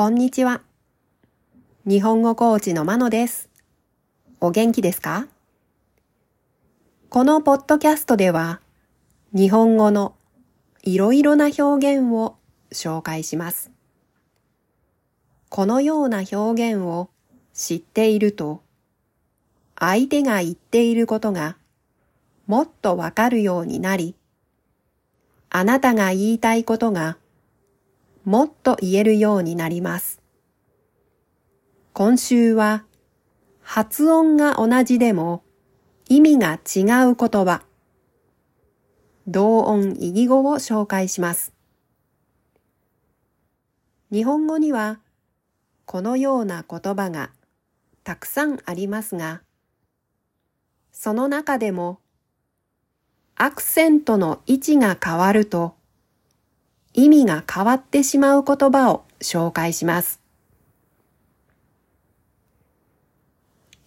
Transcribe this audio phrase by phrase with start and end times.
[0.00, 0.62] こんにちは。
[1.84, 3.50] 日本語コーチのまのです。
[4.40, 5.28] お元気ですか？
[7.10, 8.62] このポッドキャストでは、
[9.34, 10.14] 日本語の
[10.82, 12.36] いろいろな表現を
[12.72, 13.70] 紹介します。
[15.50, 17.10] このような表現を
[17.52, 18.62] 知っていると、
[19.78, 21.58] 相手が言っていることが
[22.46, 24.14] もっとわかるようになり、
[25.50, 27.18] あなたが言いたいことが
[28.24, 30.20] もっと言えるようになります。
[31.92, 32.84] 今週は
[33.62, 35.42] 発音が同じでも
[36.08, 37.62] 意味が違う言葉、
[39.26, 41.52] 同音異義語を紹介します。
[44.12, 45.00] 日本語には
[45.84, 47.30] このような言葉が
[48.04, 49.42] たくさんありますが、
[50.92, 52.00] その中でも
[53.36, 55.74] アクセントの位置が変わると
[56.92, 60.20] 意味が変わってしまう言葉を紹介します。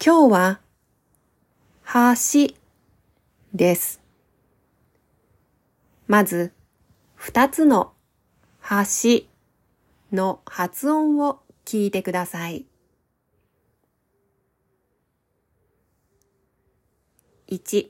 [0.06, 0.60] 今日は、
[1.86, 2.54] 橋
[3.54, 4.02] です。
[6.08, 6.52] まず、
[7.16, 7.94] 二つの
[8.62, 9.26] 橋
[10.12, 12.66] の発音を聞いてください。
[17.50, 17.90] 1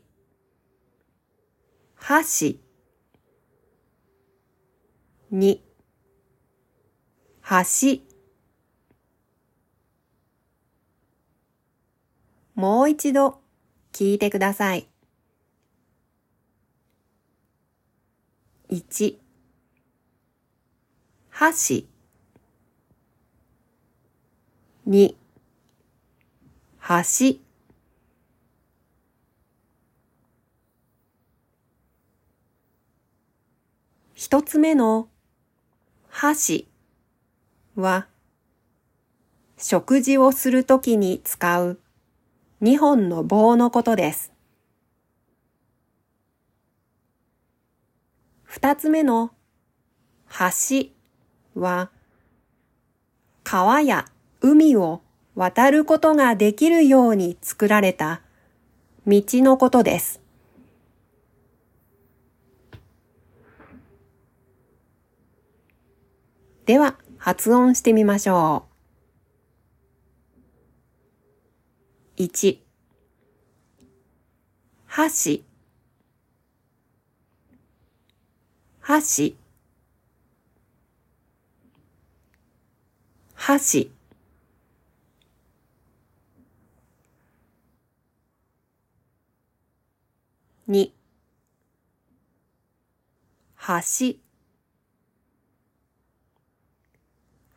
[1.96, 2.60] 箸
[5.34, 5.60] 2
[7.50, 8.02] 橋
[12.54, 13.40] もう一度
[13.94, 14.88] 聞いてください。
[18.70, 19.18] 1
[21.32, 21.88] 箸
[24.88, 25.16] 2
[26.80, 27.40] 橋
[34.14, 35.10] 一つ目の
[36.16, 36.68] 箸
[37.76, 38.06] は
[39.58, 41.80] 食事をするときに使う
[42.62, 44.32] 2本の棒のことです。
[48.44, 49.32] 二つ目の
[50.30, 50.92] 橋
[51.60, 51.90] は
[53.44, 54.06] 川や
[54.40, 55.02] 海を
[55.34, 58.22] 渡ることができるように作られた
[59.08, 60.23] 道のことです。
[66.66, 68.66] では、発音してみましょ
[72.18, 72.24] う。
[72.24, 72.60] 1
[74.86, 75.44] 箸。
[78.80, 79.36] 箸。
[83.34, 83.92] 箸。
[90.70, 90.92] 2
[93.58, 94.23] 橋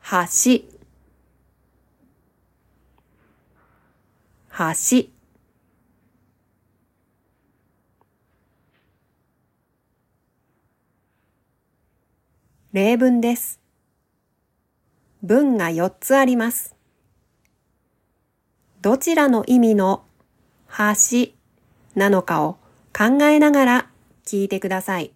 [0.09, 0.61] 橋
[4.56, 5.09] 橋
[12.72, 13.59] 例文です。
[15.25, 16.77] 文が4つあります。
[18.83, 20.05] どちらの意味の
[20.69, 21.31] 橋
[21.97, 22.59] なのかを
[22.97, 23.91] 考えながら
[24.25, 25.16] 聞いてください。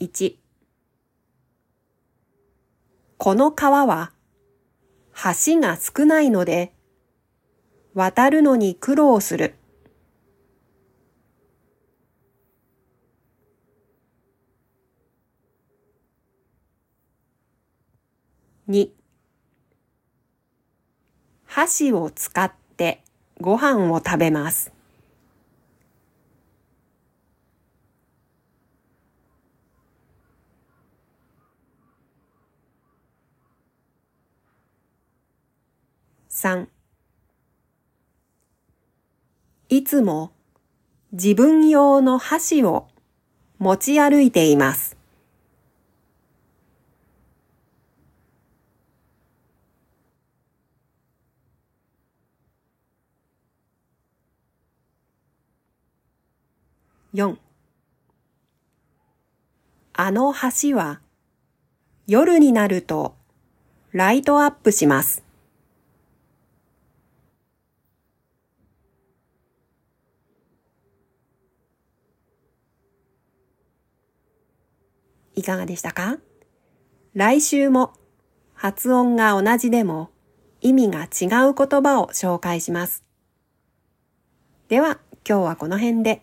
[0.00, 0.36] 1
[3.16, 4.12] この川は
[5.12, 6.72] 橋が少ないので
[7.94, 9.56] 渡るのに苦労する。
[18.68, 18.90] 2
[21.44, 23.02] 箸を使って
[23.40, 24.77] ご飯を食べます。
[36.38, 36.68] 3
[39.70, 40.30] いつも
[41.10, 42.86] 自分用の箸を
[43.58, 44.96] 持ち歩いています。
[57.14, 57.36] 4
[59.94, 61.00] あの橋は
[62.06, 63.16] 夜になると
[63.90, 65.27] ライトアップします。
[75.38, 76.18] いかがでしたか？
[77.14, 77.92] 来週も
[78.54, 80.10] 発音が同じでも
[80.60, 83.04] 意味が違う言葉を紹介します。
[84.68, 84.98] では
[85.28, 86.22] 今日はこの辺で。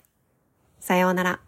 [0.82, 1.45] さようなら。